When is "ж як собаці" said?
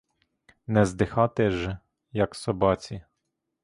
1.51-3.03